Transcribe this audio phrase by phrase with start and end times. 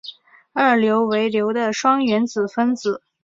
[0.53, 3.03] 二硫为硫的双原子分子。